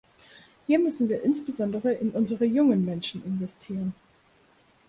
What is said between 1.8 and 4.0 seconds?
in unsere jungen Menschen investieren.